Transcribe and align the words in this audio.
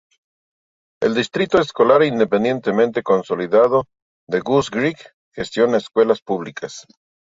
El 1.03 1.13
Distrito 1.13 1.59
Escolar 1.59 2.01
Independiente 2.01 3.03
Consolidado 3.03 3.85
de 4.27 4.39
Goose 4.39 4.71
Creek 4.71 5.13
gestiona 5.31 5.77
escuelas 5.77 6.21
públicas. 6.21 6.87